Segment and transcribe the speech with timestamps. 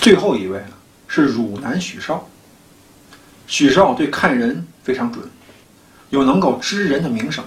[0.00, 0.62] 最后一位
[1.06, 2.26] 是汝南许绍。
[3.46, 5.26] 许绍对看人非常准，
[6.10, 7.42] 有能够知人的名声，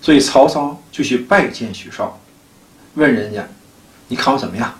[0.00, 2.18] 所以曹操就去拜见许绍，
[2.94, 3.46] 问人家
[4.08, 4.74] ：“你看我怎么样？”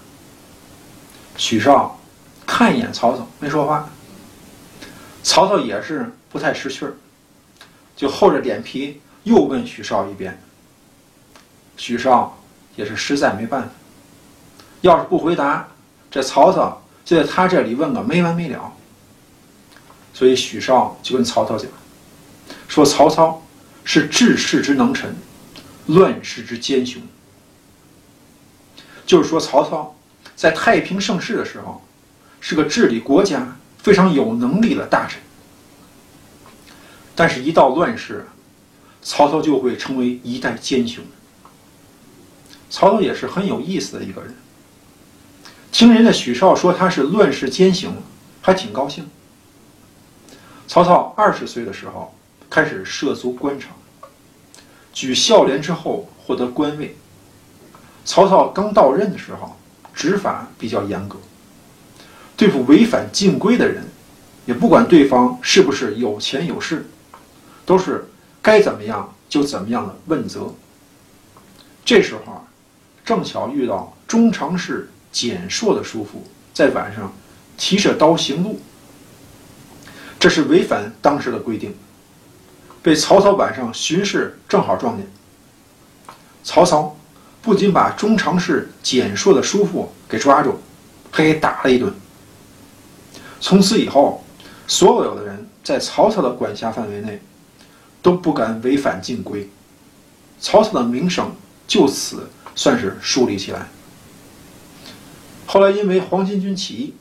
[1.36, 2.00] 许绍
[2.46, 3.90] 看一眼曹操，没说话。
[5.22, 6.94] 曹操也是不太识趣儿，
[7.94, 10.40] 就厚着脸皮又问许绍一遍。
[11.76, 12.36] 许绍
[12.76, 13.68] 也是实在没办法，
[14.80, 15.68] 要是不回答，
[16.10, 18.72] 这曹操就在他这里问个没完没了。
[20.14, 21.70] 所以许绍就跟曹操讲，
[22.66, 23.42] 说曹操
[23.84, 25.14] 是治世之能臣，
[25.86, 27.00] 乱世之奸雄。
[29.06, 29.96] 就是说曹操
[30.34, 31.82] 在太平盛世的时候，
[32.40, 35.20] 是个治理国家非常有能力的大臣。
[37.14, 38.26] 但是，一到乱世，
[39.02, 41.02] 曹操就会成为一代奸雄。
[42.70, 44.34] 曹操也是很有意思的一个人。
[45.70, 47.92] 听人家许绍说他是乱世奸雄，
[48.40, 49.08] 还挺高兴。
[50.66, 52.14] 曹操二十岁的时候
[52.50, 53.72] 开始涉足官场，
[54.92, 56.96] 举孝廉之后获得官位。
[58.04, 59.56] 曹操刚到任的时候，
[59.94, 61.18] 执法比较严格，
[62.36, 63.84] 对付违反禁规的人，
[64.46, 66.88] 也不管对方是不是有钱有势，
[67.66, 68.08] 都是
[68.40, 70.54] 该怎么样就怎么样的问责。
[71.84, 72.44] 这时候，
[73.04, 76.22] 正巧遇到中常侍蹇硕的叔父
[76.54, 77.12] 在晚上
[77.56, 78.60] 提着刀行路。
[80.20, 81.74] 这是违反当时的规定，
[82.82, 85.08] 被曹操晚上巡视正好撞见。
[86.44, 86.96] 曹操
[87.42, 90.60] 不仅把中常侍蹇硕的叔父给抓住，
[91.10, 91.92] 还给打了一顿。
[93.40, 94.24] 从此以后，
[94.68, 97.20] 所有的人在曹操的管辖范围内
[98.00, 99.48] 都不敢违反禁规，
[100.40, 101.32] 曹操的名声
[101.66, 103.66] 就此算是树立起来。
[105.48, 106.94] 后来因为黄巾军起义，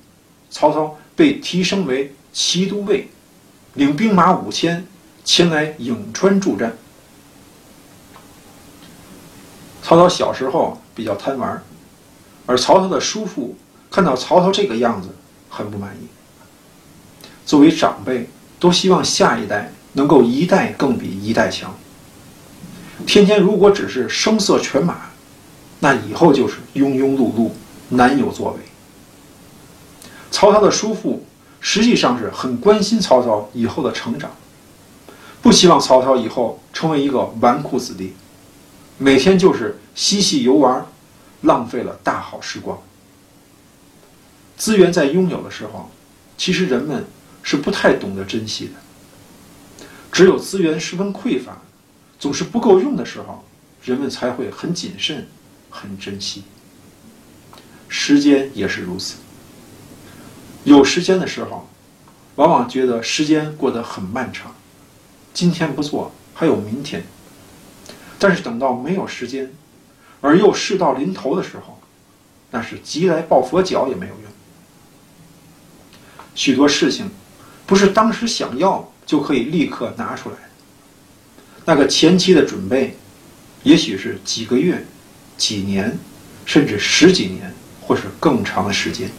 [0.49, 2.13] 曹操被提升为。
[2.33, 3.09] 骑都尉，
[3.73, 4.85] 领兵马五千
[5.25, 6.77] 前来颍川助战。
[9.81, 11.63] 曹操小时候比较贪玩，
[12.45, 13.57] 而曹操的叔父
[13.89, 15.09] 看到曹操这个样子
[15.49, 16.05] 很不满意。
[17.43, 21.75] 作为长辈，都希望下一代能够一代更比一代强。
[23.07, 25.09] 天天如果只是声色犬马，
[25.79, 27.49] 那以后就是庸庸碌碌，
[27.89, 28.59] 难有作为。
[30.31, 31.23] 曹操的叔父。
[31.59, 34.29] 实际上是很关心曹操以后的成长，
[35.41, 38.13] 不希望曹操以后成为一个纨绔子弟，
[38.99, 40.85] 每天就是嬉戏游玩，
[41.41, 42.79] 浪费了大好时光。
[44.55, 45.89] 资源在拥有的时候，
[46.37, 47.05] 其实人们
[47.41, 51.57] 是不太懂得珍惜的；只有资源十分匮乏，
[52.19, 53.43] 总是不够用的时候，
[53.83, 55.27] 人们才会很谨慎、
[55.71, 56.43] 很珍惜。
[57.87, 59.15] 时间也是如此。
[60.63, 61.69] 有时间的时候，
[62.35, 64.53] 往往觉得时间过得很漫长，
[65.33, 67.03] 今天不做还有明天。
[68.19, 69.53] 但是等到没有时间，
[70.21, 71.79] 而又事到临头的时候，
[72.51, 74.23] 那是急来抱佛脚也没有用。
[76.35, 77.09] 许多事情，
[77.65, 80.35] 不是当时想要就可以立刻拿出来。
[81.65, 82.97] 那个前期的准备，
[83.63, 84.85] 也许是几个月、
[85.37, 85.97] 几年，
[86.45, 87.53] 甚至十几年，
[87.87, 89.09] 或是更长的时间。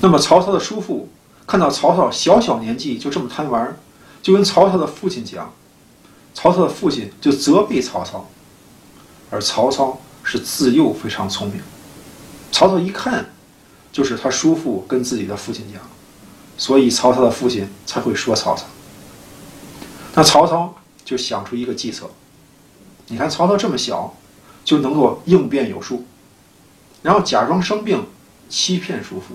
[0.00, 1.08] 那么曹操的叔父
[1.46, 3.76] 看到曹操小小年纪就这么贪玩，
[4.22, 5.52] 就跟曹操的父亲讲，
[6.34, 8.28] 曹操的父亲就责备曹操，
[9.30, 11.60] 而曹操是自幼非常聪明，
[12.50, 13.32] 曹操一看
[13.92, 15.80] 就是他叔父跟自己的父亲讲，
[16.56, 18.64] 所以曹操的父亲才会说曹操。
[20.14, 22.08] 那曹操就想出一个计策，
[23.08, 24.14] 你看曹操这么小
[24.66, 26.04] 就能够应变有术，
[27.00, 28.04] 然后假装生病
[28.50, 29.34] 欺骗叔父。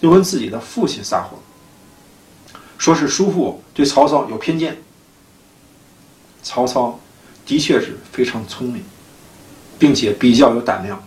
[0.00, 1.38] 又跟自己的父亲撒谎，
[2.76, 4.76] 说是叔父对曹操有偏见。
[6.42, 6.98] 曹操
[7.46, 8.82] 的确是非常聪明，
[9.78, 11.00] 并且比较有胆量。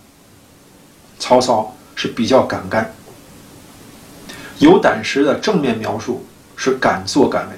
[1.20, 2.94] 曹操是比较敢干，
[4.60, 6.26] 有胆识的正面描述
[6.56, 7.56] 是敢作敢为，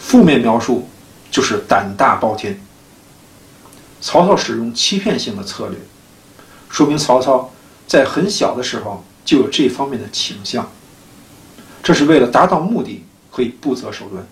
[0.00, 0.88] 负面描述
[1.30, 2.60] 就是胆大包天。
[4.00, 5.78] 曹操使用欺骗性的策略，
[6.68, 7.52] 说明曹操
[7.86, 9.04] 在很小的时候。
[9.26, 10.70] 就有这方面的倾向，
[11.82, 14.24] 这是为了达到目的，可以不择手段。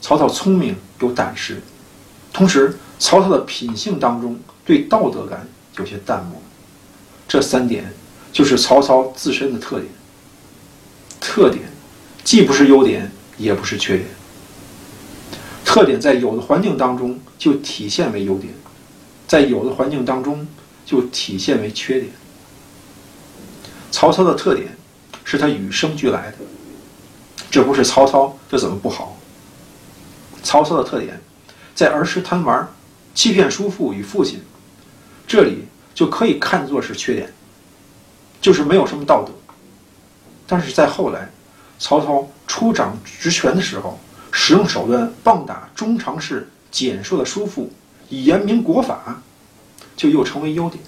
[0.00, 1.60] 曹操聪明有胆识，
[2.32, 5.48] 同时曹操的品性当中对道德感
[5.78, 6.40] 有些淡漠，
[7.26, 7.92] 这三点
[8.32, 9.90] 就是曹操自身的特点。
[11.20, 11.64] 特点
[12.22, 14.08] 既不是优点，也不是缺点。
[15.70, 18.52] 特点在有的环境当中就体现为优点，
[19.28, 20.44] 在有的环境当中
[20.84, 22.10] 就体现为缺点。
[23.92, 24.76] 曹操的特点
[25.22, 26.38] 是他与生俱来的，
[27.52, 29.16] 这不是曹操，这怎么不好？
[30.42, 31.20] 曹操的特点
[31.72, 32.68] 在儿时贪玩，
[33.14, 34.42] 欺骗叔父与父亲，
[35.24, 37.32] 这里就可以看作是缺点，
[38.40, 39.32] 就是没有什么道德。
[40.48, 41.30] 但是在后来，
[41.78, 43.96] 曹操出掌职权的时候，
[44.32, 47.72] 使用手段棒打中常侍蹇硕的叔父，
[48.08, 49.22] 以严明国法，
[49.96, 50.82] 就又成为优点。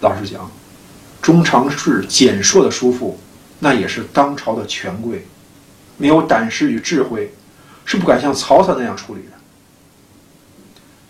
[0.00, 0.50] 老实讲，
[1.20, 3.18] 中常侍蹇硕的叔父，
[3.58, 5.26] 那也是当朝的权贵，
[5.96, 7.34] 没有胆识与智慧，
[7.84, 9.28] 是不敢像曹操那样处理的。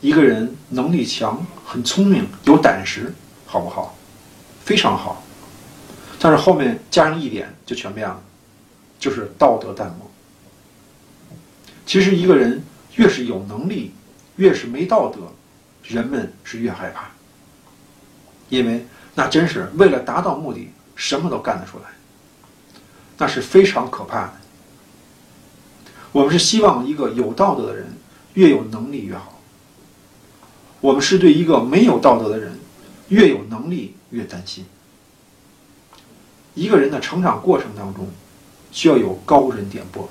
[0.00, 3.12] 一个人能力强、很聪明、有胆识，
[3.46, 3.96] 好不好？
[4.64, 5.22] 非常好。
[6.18, 8.22] 但是后面加上一点就全变了，
[8.98, 10.10] 就是道德淡漠。
[11.86, 12.64] 其实一个人
[12.96, 13.92] 越是有能力，
[14.36, 15.20] 越是没道德，
[15.82, 17.10] 人们是越害怕，
[18.48, 21.84] 因为那真是为了达到目的，什么都干得出来，
[23.18, 24.32] 那是非常可怕的。
[26.12, 27.86] 我们是希望一个有道德的人
[28.34, 29.40] 越有能力越好，
[30.80, 32.58] 我们是对一个没有道德的人
[33.08, 34.64] 越有能力越担心。
[36.54, 38.08] 一个人的成长过程当中，
[38.70, 40.08] 需要有高人点拨，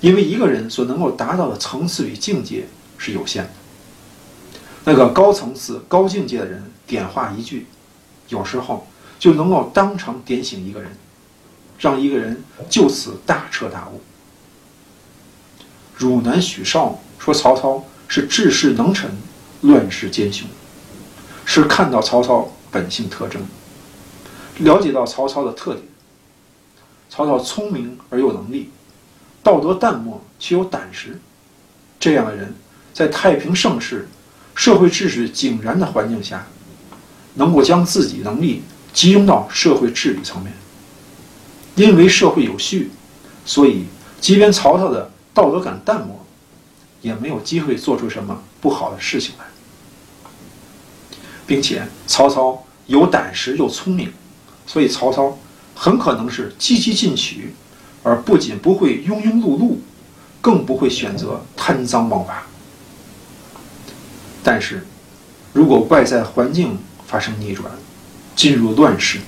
[0.00, 2.66] 因为一个人所能够达到的层次与境界
[2.98, 3.50] 是有限的。
[4.84, 7.66] 那个高层次、高境界的人点化一句，
[8.28, 8.86] 有时候
[9.18, 10.90] 就能够当场点醒一个人，
[11.78, 14.00] 让一个人就此大彻大悟。
[15.96, 19.10] 汝南许绍说曹操是治世能臣，
[19.60, 20.48] 乱世奸雄，
[21.44, 23.42] 是看到曹操本性特征。
[24.60, 25.84] 了解到曹操的特点，
[27.10, 28.70] 曹操聪明而有能力，
[29.42, 31.18] 道德淡漠却有胆识，
[31.98, 32.54] 这样的人，
[32.92, 34.08] 在太平盛世、
[34.54, 36.46] 社会秩序井然的环境下，
[37.34, 40.52] 能够将自己能力集中到社会治理层面。
[41.76, 42.90] 因为社会有序，
[43.44, 43.84] 所以
[44.20, 46.26] 即便曹操的道德感淡漠，
[47.00, 49.46] 也没有机会做出什么不好的事情来，
[51.46, 54.12] 并且曹操有胆识又聪明。
[54.66, 55.36] 所以曹操
[55.74, 57.54] 很可能是积极进取，
[58.02, 59.76] 而不仅不会庸庸碌碌，
[60.40, 62.46] 更不会选择贪赃枉法。
[64.42, 64.86] 但是，
[65.52, 67.70] 如果外在环境发生逆转，
[68.34, 69.18] 进入乱世，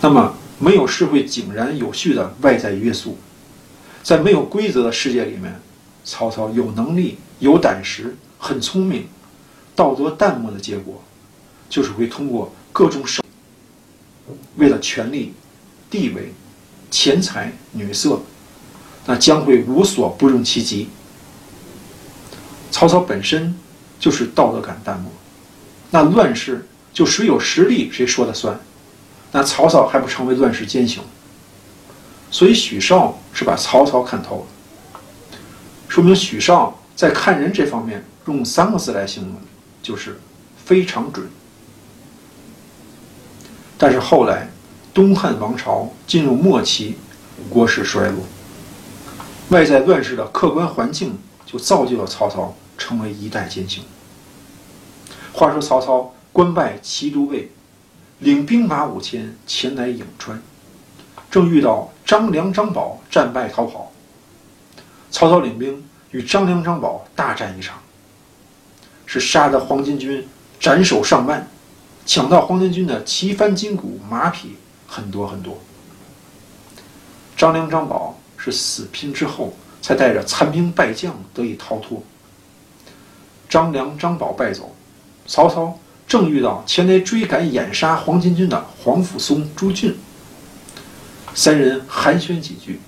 [0.00, 3.16] 那么没有社会井然有序的外在约束，
[4.02, 5.60] 在没有规则的世界里面，
[6.04, 9.06] 曹操有能力、有胆识、很聪明，
[9.76, 11.02] 道德淡漠的结果，
[11.68, 13.22] 就是会通过各种手。
[14.56, 15.32] 为了权力、
[15.88, 16.32] 地位、
[16.90, 18.20] 钱财、女色，
[19.06, 20.88] 那将会无所不用其极。
[22.70, 23.54] 曹操本身
[23.98, 25.10] 就是道德感淡漠，
[25.90, 28.58] 那乱世就谁有实力谁说了算，
[29.32, 31.02] 那曹操还不成为乱世奸雄？
[32.30, 35.00] 所以许绍是把曹操看透了，
[35.88, 39.34] 说明许绍在看人这方面用三个字来形容，
[39.82, 40.20] 就是
[40.64, 41.26] 非常准。
[43.78, 44.50] 但是后来，
[44.98, 46.96] 东汉王朝进入末期，
[47.48, 48.24] 国势衰落，
[49.50, 51.16] 外在乱世的客观环境
[51.46, 53.84] 就造就了曹操成为一代奸雄。
[55.32, 57.48] 话说曹操官拜骑都尉，
[58.18, 60.42] 领兵马五千前来颍川，
[61.30, 63.92] 正遇到张良、张宝战败逃跑，
[65.12, 67.78] 曹操领兵与张良、张宝大战一场，
[69.06, 70.26] 是杀得黄巾军
[70.58, 71.48] 斩首上万。
[72.04, 74.56] 抢到黄巾军的旗幡、金鼓、马匹
[74.88, 75.56] 很多很多。
[77.36, 82.02] 张良、张宝是死拼之后，才带着残兵败将得以逃脱。
[83.48, 84.74] 张良、张宝败走，
[85.26, 85.78] 曹操
[86.08, 89.96] 正遇到前来追赶、掩杀黄巾军的黄甫松、朱俊。
[91.34, 92.80] 三人寒暄几句，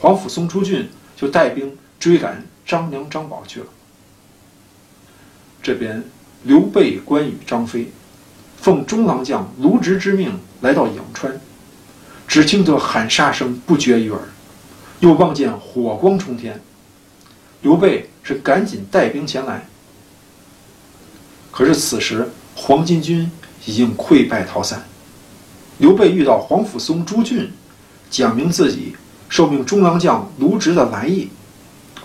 [0.00, 3.66] 黄甫松、朱俊就带兵追赶张良、张宝去了。
[5.62, 6.02] 这边
[6.44, 7.92] 刘备、关羽、张飞。
[8.60, 11.40] 奉中郎将卢植之命来到颍川，
[12.28, 14.20] 只听得喊杀声不绝于耳，
[15.00, 16.60] 又望见火光冲天。
[17.62, 19.66] 刘备是赶紧带兵前来，
[21.50, 23.28] 可是此时黄巾军
[23.64, 24.84] 已经溃败逃散。
[25.78, 27.50] 刘备遇到黄甫松、朱俊，
[28.10, 28.94] 讲明自己
[29.28, 31.30] 受命中郎将卢植的来意，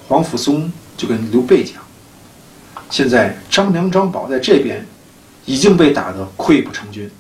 [0.08, 1.76] 黄甫松就跟刘备讲：
[2.90, 4.86] 现在张良、张宝在这边。
[5.46, 7.12] 已经被打得溃不成军。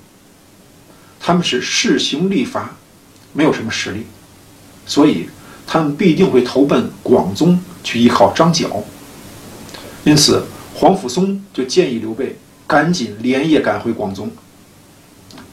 [1.19, 2.73] 他们是势雄力乏，
[3.33, 4.05] 没有什么实力，
[4.85, 5.27] 所以
[5.67, 8.83] 他们必定会投奔广宗去依靠张角。
[10.03, 12.37] 因此，黄甫松就建议刘备
[12.67, 14.31] 赶紧连夜赶回广宗。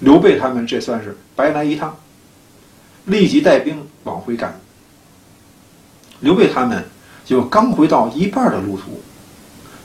[0.00, 1.96] 刘备他们这算是白来一趟，
[3.06, 4.60] 立即带兵往回赶。
[6.20, 6.84] 刘备他们
[7.24, 9.00] 就刚回到一半的路途，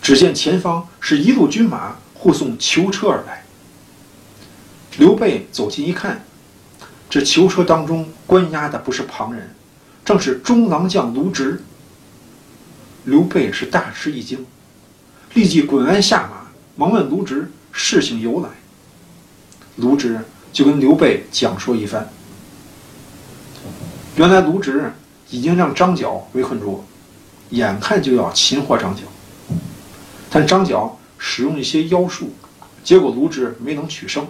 [0.02, 3.46] 只见前方是一路军马护送囚车而来。
[4.98, 6.25] 刘备走近一看，
[7.10, 9.56] 这囚车当中关押的不是旁人，
[10.04, 11.64] 正是中郎将卢植。
[13.06, 14.46] 刘备是大吃一惊，
[15.36, 18.50] 立即滚鞍下马，忙问卢植事情由来。
[19.76, 20.20] 卢植
[20.52, 22.10] 就跟刘备讲说一番。
[24.16, 24.92] 原来卢植
[25.30, 26.84] 已经让张角围困住，
[27.52, 29.04] 眼看就要擒获张角，
[30.32, 32.34] 但张角使用一些妖术，
[32.84, 34.26] 结果卢植没能取胜。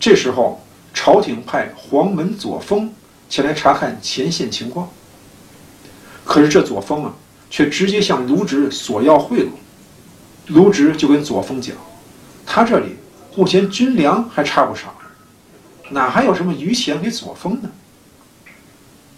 [0.00, 0.63] 这时候，
[1.04, 2.90] 朝廷派黄门左峰
[3.28, 4.88] 前来查看前线情况，
[6.24, 7.12] 可是这左峰啊，
[7.50, 9.48] 却直接向卢植索要贿赂。
[10.46, 11.76] 卢植就跟左峰讲，
[12.46, 12.96] 他这里。
[13.36, 14.94] 目前军粮还差不少，
[15.90, 17.68] 哪还有什么余钱给左峰呢？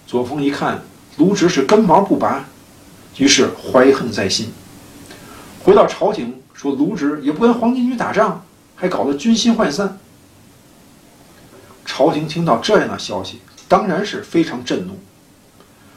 [0.08, 0.82] 左峰一看
[1.18, 2.46] 卢植是根毛不拔，
[3.18, 4.52] 于是怀恨在心，
[5.62, 9.96] 回到朝廷说卢植也不跟黄巾军打仗，还搞得军心涣散。
[11.96, 14.98] 朝廷听到这样的消息，当然是非常震怒，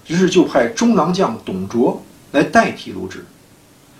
[0.07, 2.01] 于是就派中郎将董卓
[2.31, 3.25] 来代替卢植，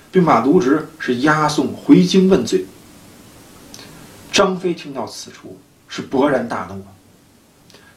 [0.10, 2.66] 并把卢植是押送回京问罪。
[4.32, 6.82] 张飞听到此处是勃然大怒，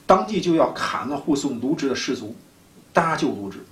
[0.05, 2.35] 当即就要砍了护送卢植的士卒，
[2.93, 3.65] 搭救卢植。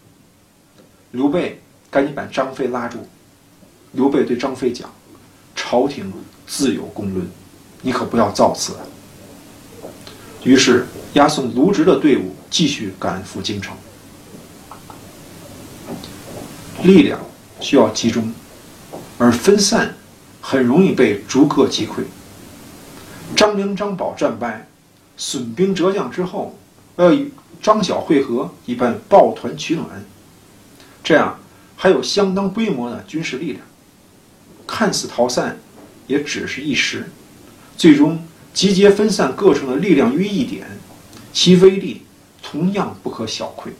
[1.10, 1.60] 刘备
[1.90, 3.04] 赶紧把张飞拉住。
[3.90, 4.88] 刘备对张飞讲
[5.56, 6.12] ：“朝廷
[6.46, 7.28] 自有公论，
[7.82, 8.76] 你可不要造次。”
[10.44, 13.76] 于是押送卢植的队伍继续赶赴京城。
[16.82, 17.20] 力量
[17.60, 18.32] 需要集中，
[19.18, 19.94] 而分散
[20.40, 22.04] 很容易被逐个击溃。
[23.36, 24.66] 张良、张宝战败，
[25.16, 26.58] 损兵折将之后，
[26.96, 27.30] 要与
[27.60, 29.86] 张角会合，以办抱团取暖。
[31.04, 31.38] 这样
[31.76, 33.62] 还有相当规模的军事力量，
[34.66, 35.58] 看似逃散，
[36.06, 37.10] 也只是一时。
[37.76, 40.66] 最终集结分散各城的力量于一点，
[41.32, 42.02] 其威力
[42.42, 43.72] 同样不可小窥。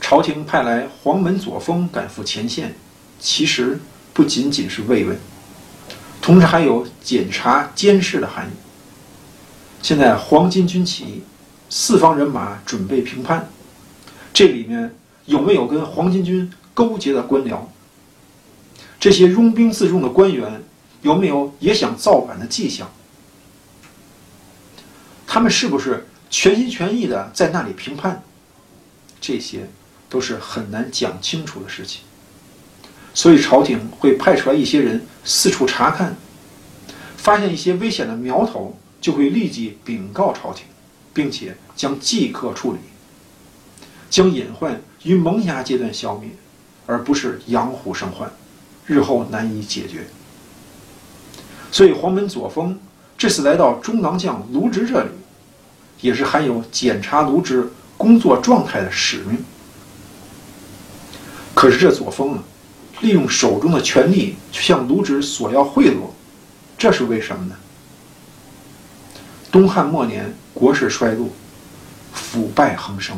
[0.00, 2.74] 朝廷派来黄门左峰赶赴前线，
[3.18, 3.80] 其实
[4.12, 5.18] 不仅仅是慰问。
[6.20, 8.50] 同时还有检查监视的含义。
[9.82, 11.22] 现在黄巾军起义，
[11.68, 13.48] 四方人马准备平叛，
[14.32, 17.58] 这里面有没有跟黄巾军勾结的官僚？
[19.00, 20.62] 这些拥兵自重的官员
[21.04, 22.90] 有没有也想造反的迹象？
[25.26, 28.22] 他们是不是全心全意的在那里评判？
[29.20, 29.68] 这些
[30.08, 32.00] 都是很难讲清楚的事情。
[33.12, 36.16] 所以朝廷会派出来一些人四处查看，
[37.18, 40.64] 发现一些危险的苗头，就会立即禀告朝廷，
[41.12, 42.78] 并且将即刻处理，
[44.08, 46.30] 将隐患于萌芽阶段消灭，
[46.86, 48.32] 而不是养虎生患，
[48.86, 50.06] 日后难以解决。
[51.74, 52.78] 所以黄门左峰
[53.18, 55.08] 这次来到中郎将卢植这里，
[56.00, 59.44] 也是含有检查卢植工作状态的使命。
[61.52, 62.44] 可是这左峰啊。
[63.00, 65.96] 利用手中的权力去向卢植索要贿赂，
[66.78, 67.54] 这是为什么呢？
[69.50, 71.28] 东汉末年，国势衰落，
[72.12, 73.16] 腐败横生，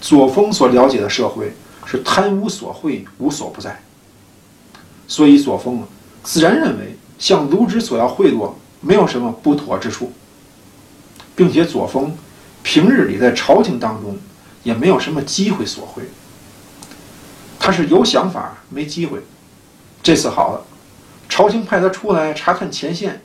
[0.00, 1.52] 左峰所了解的社会
[1.84, 3.82] 是贪污索贿无所不在，
[5.08, 5.88] 所以左峰啊，
[6.22, 6.91] 自然认为
[7.22, 8.50] 向卢植索要贿赂
[8.80, 10.12] 没有什么不妥之处，
[11.36, 12.16] 并且左峰
[12.64, 14.18] 平日里在朝廷当中
[14.64, 16.02] 也没有什么机会索贿。
[17.60, 19.20] 他是有想法没机会，
[20.02, 20.64] 这次好了，
[21.28, 23.22] 朝廷派他出来查看前线，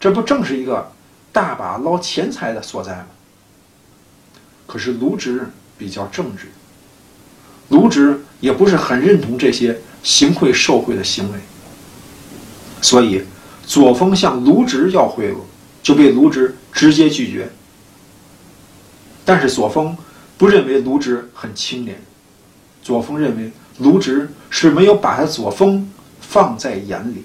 [0.00, 0.90] 这不正是一个
[1.30, 3.06] 大把捞钱财的所在吗？
[4.66, 6.46] 可是卢植比较正直，
[7.68, 11.38] 卢植也不是很认同这些行贿受贿的行为，
[12.80, 13.22] 所以
[13.66, 15.36] 左峰向卢植要贿赂，
[15.82, 17.48] 就被卢植直接拒绝。
[19.24, 19.96] 但是左峰
[20.38, 22.00] 不认为卢植很清廉，
[22.82, 23.50] 左峰认为。
[23.78, 25.86] 卢植是没有把他左峰
[26.18, 27.22] 放在眼里。